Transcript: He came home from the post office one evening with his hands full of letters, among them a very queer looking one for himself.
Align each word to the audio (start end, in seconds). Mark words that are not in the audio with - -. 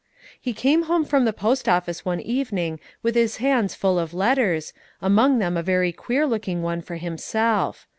He 0.41 0.53
came 0.53 0.85
home 0.85 1.05
from 1.05 1.25
the 1.25 1.31
post 1.31 1.69
office 1.69 2.03
one 2.03 2.19
evening 2.21 2.79
with 3.03 3.13
his 3.13 3.37
hands 3.37 3.75
full 3.75 3.99
of 3.99 4.15
letters, 4.15 4.73
among 4.99 5.37
them 5.37 5.55
a 5.55 5.61
very 5.61 5.91
queer 5.91 6.25
looking 6.25 6.63
one 6.63 6.81
for 6.81 6.95
himself. 6.95 7.85